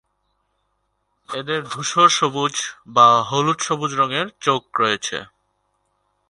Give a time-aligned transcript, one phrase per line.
[1.29, 2.55] এদের ধূসর-সবুজ
[2.87, 5.17] বা হলুদ-সবুজ রঙের চোখ রয়েছে।